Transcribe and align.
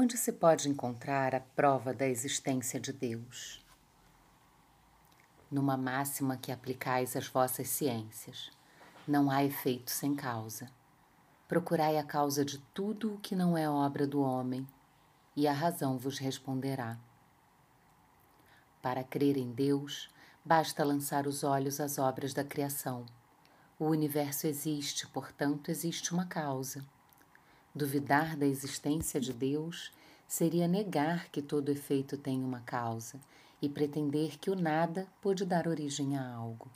Onde 0.00 0.16
se 0.16 0.30
pode 0.30 0.68
encontrar 0.68 1.34
a 1.34 1.40
prova 1.40 1.92
da 1.92 2.06
existência 2.06 2.78
de 2.78 2.92
Deus? 2.92 3.60
Numa 5.50 5.76
máxima 5.76 6.36
que 6.36 6.52
aplicais 6.52 7.16
às 7.16 7.26
vossas 7.26 7.68
ciências: 7.68 8.48
não 9.08 9.28
há 9.28 9.42
efeito 9.42 9.90
sem 9.90 10.14
causa. 10.14 10.70
Procurai 11.48 11.98
a 11.98 12.04
causa 12.04 12.44
de 12.44 12.58
tudo 12.72 13.14
o 13.14 13.18
que 13.18 13.34
não 13.34 13.58
é 13.58 13.68
obra 13.68 14.06
do 14.06 14.20
homem, 14.20 14.64
e 15.34 15.48
a 15.48 15.52
razão 15.52 15.98
vos 15.98 16.16
responderá. 16.16 16.96
Para 18.80 19.02
crer 19.02 19.36
em 19.36 19.50
Deus, 19.50 20.08
basta 20.44 20.84
lançar 20.84 21.26
os 21.26 21.42
olhos 21.42 21.80
às 21.80 21.98
obras 21.98 22.32
da 22.32 22.44
criação. 22.44 23.04
O 23.76 23.86
universo 23.86 24.46
existe, 24.46 25.08
portanto, 25.08 25.72
existe 25.72 26.14
uma 26.14 26.24
causa. 26.24 26.86
Duvidar 27.74 28.36
da 28.36 28.46
existência 28.46 29.20
de 29.20 29.32
Deus 29.32 29.92
seria 30.26 30.66
negar 30.68 31.28
que 31.30 31.40
todo 31.40 31.70
efeito 31.70 32.16
tem 32.16 32.42
uma 32.42 32.60
causa 32.60 33.20
e 33.60 33.68
pretender 33.68 34.38
que 34.38 34.50
o 34.50 34.56
nada 34.56 35.06
pode 35.20 35.44
dar 35.44 35.66
origem 35.66 36.16
a 36.16 36.34
algo. 36.34 36.70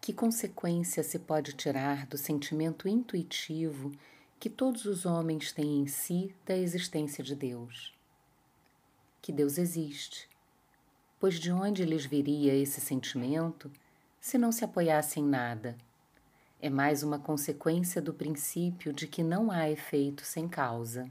Que 0.00 0.12
consequência 0.12 1.02
se 1.02 1.18
pode 1.18 1.54
tirar 1.54 2.06
do 2.06 2.16
sentimento 2.16 2.86
intuitivo 2.86 3.92
que 4.38 4.48
todos 4.48 4.84
os 4.84 5.04
homens 5.04 5.50
têm 5.50 5.80
em 5.80 5.86
si 5.86 6.34
da 6.44 6.56
existência 6.56 7.24
de 7.24 7.34
Deus? 7.34 7.92
Que 9.20 9.32
Deus 9.32 9.58
existe. 9.58 10.28
Pois 11.18 11.40
de 11.40 11.50
onde 11.50 11.84
lhes 11.84 12.06
viria 12.06 12.54
esse 12.54 12.80
sentimento 12.80 13.70
se 14.20 14.38
não 14.38 14.52
se 14.52 14.64
apoiasse 14.64 15.18
em 15.18 15.24
nada? 15.24 15.76
É 16.66 16.70
mais 16.70 17.04
uma 17.04 17.16
consequência 17.16 18.02
do 18.02 18.12
princípio 18.12 18.92
de 18.92 19.06
que 19.06 19.22
não 19.22 19.52
há 19.52 19.70
efeito 19.70 20.24
sem 20.24 20.48
causa. 20.48 21.08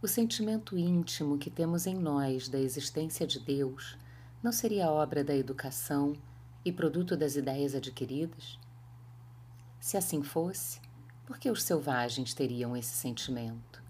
O 0.00 0.08
sentimento 0.08 0.78
íntimo 0.78 1.36
que 1.36 1.50
temos 1.50 1.86
em 1.86 1.94
nós 1.94 2.48
da 2.48 2.58
existência 2.58 3.26
de 3.26 3.38
Deus 3.38 3.98
não 4.42 4.50
seria 4.50 4.90
obra 4.90 5.22
da 5.22 5.36
educação 5.36 6.14
e 6.64 6.72
produto 6.72 7.14
das 7.18 7.36
ideias 7.36 7.74
adquiridas? 7.74 8.58
Se 9.78 9.98
assim 9.98 10.22
fosse, 10.22 10.80
por 11.26 11.38
que 11.38 11.50
os 11.50 11.62
selvagens 11.62 12.32
teriam 12.32 12.74
esse 12.74 12.96
sentimento? 12.96 13.82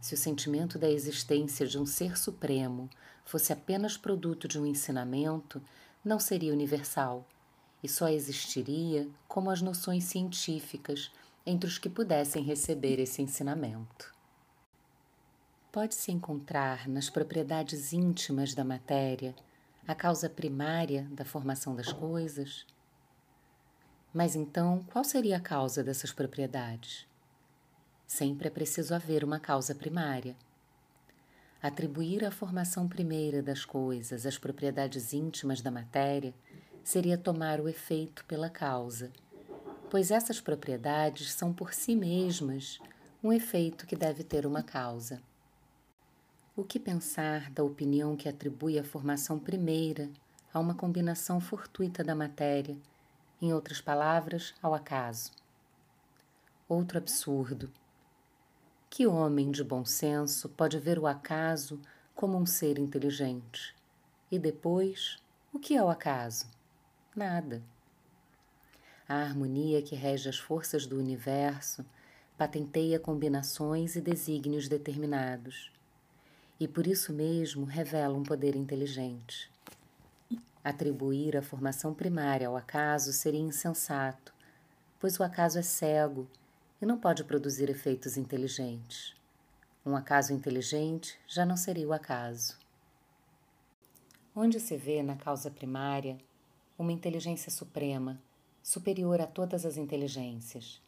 Se 0.00 0.14
o 0.14 0.18
sentimento 0.18 0.80
da 0.80 0.90
existência 0.90 1.64
de 1.64 1.78
um 1.78 1.86
ser 1.86 2.18
supremo 2.18 2.90
fosse 3.24 3.52
apenas 3.52 3.96
produto 3.96 4.48
de 4.48 4.58
um 4.58 4.66
ensinamento, 4.66 5.62
não 6.04 6.18
seria 6.18 6.52
universal 6.52 7.24
e 7.82 7.88
só 7.88 8.08
existiria 8.08 9.08
como 9.26 9.50
as 9.50 9.62
noções 9.62 10.04
científicas 10.04 11.10
entre 11.44 11.68
os 11.68 11.78
que 11.78 11.88
pudessem 11.88 12.42
receber 12.42 12.98
esse 12.98 13.22
ensinamento. 13.22 14.14
Pode-se 15.72 16.10
encontrar 16.10 16.88
nas 16.88 17.08
propriedades 17.08 17.92
íntimas 17.92 18.54
da 18.54 18.64
matéria 18.64 19.34
a 19.86 19.94
causa 19.94 20.28
primária 20.28 21.08
da 21.12 21.24
formação 21.24 21.74
das 21.74 21.92
coisas? 21.92 22.66
Mas 24.12 24.34
então, 24.34 24.84
qual 24.92 25.04
seria 25.04 25.36
a 25.36 25.40
causa 25.40 25.82
dessas 25.82 26.12
propriedades? 26.12 27.06
Sempre 28.06 28.48
é 28.48 28.50
preciso 28.50 28.94
haver 28.94 29.22
uma 29.22 29.38
causa 29.38 29.72
primária. 29.72 30.36
Atribuir 31.62 32.24
à 32.24 32.30
formação 32.30 32.88
primeira 32.88 33.40
das 33.40 33.64
coisas 33.64 34.26
as 34.26 34.36
propriedades 34.36 35.12
íntimas 35.12 35.60
da 35.60 35.70
matéria 35.70 36.34
seria 36.82 37.18
tomar 37.18 37.60
o 37.60 37.68
efeito 37.68 38.24
pela 38.24 38.50
causa, 38.50 39.12
pois 39.90 40.10
essas 40.10 40.40
propriedades 40.40 41.32
são 41.32 41.52
por 41.52 41.74
si 41.74 41.94
mesmas 41.94 42.78
um 43.22 43.32
efeito 43.32 43.86
que 43.86 43.96
deve 43.96 44.24
ter 44.24 44.46
uma 44.46 44.62
causa. 44.62 45.20
O 46.56 46.64
que 46.64 46.78
pensar 46.78 47.50
da 47.50 47.62
opinião 47.62 48.16
que 48.16 48.28
atribui 48.28 48.78
a 48.78 48.84
formação 48.84 49.38
primeira 49.38 50.10
a 50.52 50.58
uma 50.58 50.74
combinação 50.74 51.40
fortuita 51.40 52.02
da 52.02 52.14
matéria, 52.14 52.76
em 53.40 53.52
outras 53.52 53.80
palavras, 53.80 54.54
ao 54.62 54.74
acaso? 54.74 55.32
Outro 56.68 56.98
absurdo. 56.98 57.70
Que 58.88 59.06
homem 59.06 59.50
de 59.50 59.62
bom 59.62 59.84
senso 59.84 60.48
pode 60.48 60.78
ver 60.78 60.98
o 60.98 61.06
acaso 61.06 61.80
como 62.14 62.36
um 62.36 62.44
ser 62.44 62.78
inteligente? 62.78 63.74
E 64.30 64.38
depois, 64.38 65.18
o 65.52 65.58
que 65.58 65.76
é 65.76 65.82
o 65.82 65.88
acaso? 65.88 66.59
Nada. 67.14 67.60
A 69.08 69.16
harmonia 69.16 69.82
que 69.82 69.96
rege 69.96 70.28
as 70.28 70.38
forças 70.38 70.86
do 70.86 70.96
universo 70.96 71.84
patenteia 72.38 73.00
combinações 73.00 73.96
e 73.96 74.00
desígnios 74.00 74.68
determinados, 74.68 75.72
e 76.60 76.68
por 76.68 76.86
isso 76.86 77.12
mesmo 77.12 77.64
revela 77.64 78.16
um 78.16 78.22
poder 78.22 78.54
inteligente. 78.54 79.50
Atribuir 80.62 81.36
a 81.36 81.42
formação 81.42 81.92
primária 81.92 82.46
ao 82.46 82.56
acaso 82.56 83.12
seria 83.12 83.40
insensato, 83.40 84.32
pois 85.00 85.18
o 85.18 85.24
acaso 85.24 85.58
é 85.58 85.62
cego 85.62 86.28
e 86.80 86.86
não 86.86 86.96
pode 86.96 87.24
produzir 87.24 87.68
efeitos 87.68 88.16
inteligentes. 88.16 89.16
Um 89.84 89.96
acaso 89.96 90.32
inteligente 90.32 91.18
já 91.26 91.44
não 91.44 91.56
seria 91.56 91.88
o 91.88 91.92
acaso. 91.92 92.56
Onde 94.36 94.60
se 94.60 94.76
vê 94.76 95.02
na 95.02 95.16
causa 95.16 95.50
primária 95.50 96.16
uma 96.80 96.92
inteligência 96.92 97.50
suprema, 97.50 98.18
superior 98.62 99.20
a 99.20 99.26
todas 99.26 99.66
as 99.66 99.76
inteligências. 99.76 100.80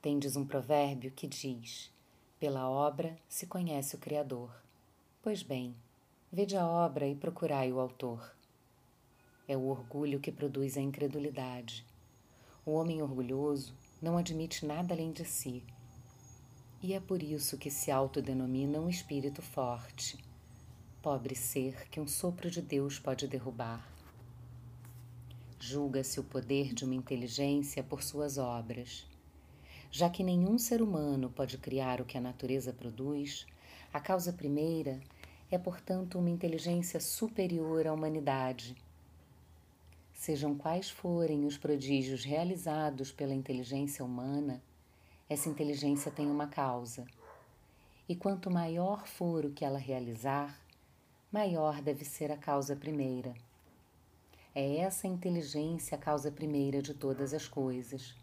Tendes 0.00 0.36
um 0.36 0.46
provérbio 0.46 1.10
que 1.10 1.26
diz: 1.26 1.90
Pela 2.38 2.70
obra 2.70 3.18
se 3.28 3.44
conhece 3.44 3.96
o 3.96 3.98
Criador. 3.98 4.54
Pois 5.20 5.42
bem, 5.42 5.74
vede 6.30 6.56
a 6.56 6.64
obra 6.64 7.08
e 7.08 7.16
procurai 7.16 7.72
o 7.72 7.80
Autor. 7.80 8.36
É 9.48 9.56
o 9.56 9.66
orgulho 9.66 10.20
que 10.20 10.30
produz 10.30 10.76
a 10.76 10.80
incredulidade. 10.80 11.84
O 12.64 12.70
homem 12.70 13.02
orgulhoso 13.02 13.74
não 14.00 14.16
admite 14.16 14.64
nada 14.64 14.94
além 14.94 15.10
de 15.10 15.24
si. 15.24 15.64
E 16.80 16.94
é 16.94 17.00
por 17.00 17.20
isso 17.20 17.58
que 17.58 17.68
se 17.68 17.90
autodenomina 17.90 18.78
um 18.78 18.88
espírito 18.88 19.42
forte, 19.42 20.24
pobre 21.02 21.34
ser 21.34 21.88
que 21.88 21.98
um 21.98 22.06
sopro 22.06 22.48
de 22.48 22.62
Deus 22.62 23.00
pode 23.00 23.26
derrubar. 23.26 23.95
Julga-se 25.68 26.20
o 26.20 26.22
poder 26.22 26.72
de 26.72 26.84
uma 26.84 26.94
inteligência 26.94 27.82
por 27.82 28.00
suas 28.00 28.38
obras. 28.38 29.04
Já 29.90 30.08
que 30.08 30.22
nenhum 30.22 30.58
ser 30.58 30.80
humano 30.80 31.28
pode 31.28 31.58
criar 31.58 32.00
o 32.00 32.04
que 32.04 32.16
a 32.16 32.20
natureza 32.20 32.72
produz, 32.72 33.44
a 33.92 33.98
causa 33.98 34.32
primeira 34.32 35.00
é, 35.50 35.58
portanto, 35.58 36.20
uma 36.20 36.30
inteligência 36.30 37.00
superior 37.00 37.84
à 37.84 37.92
humanidade. 37.92 38.76
Sejam 40.12 40.54
quais 40.54 40.88
forem 40.88 41.44
os 41.44 41.58
prodígios 41.58 42.22
realizados 42.22 43.10
pela 43.10 43.34
inteligência 43.34 44.04
humana, 44.04 44.62
essa 45.28 45.48
inteligência 45.48 46.12
tem 46.12 46.30
uma 46.30 46.46
causa. 46.46 47.04
E 48.08 48.14
quanto 48.14 48.52
maior 48.52 49.04
for 49.04 49.44
o 49.44 49.50
que 49.50 49.64
ela 49.64 49.80
realizar, 49.80 50.56
maior 51.32 51.82
deve 51.82 52.04
ser 52.04 52.30
a 52.30 52.36
causa 52.36 52.76
primeira. 52.76 53.34
É 54.58 54.78
essa 54.78 55.06
inteligência 55.06 55.98
a 55.98 56.00
causa 56.00 56.32
primeira 56.32 56.80
de 56.80 56.94
todas 56.94 57.34
as 57.34 57.46
coisas, 57.46 58.16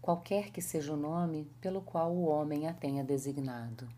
qualquer 0.00 0.52
que 0.52 0.62
seja 0.62 0.92
o 0.92 0.96
nome 0.96 1.50
pelo 1.60 1.82
qual 1.82 2.12
o 2.12 2.26
homem 2.26 2.68
a 2.68 2.72
tenha 2.72 3.02
designado. 3.02 3.88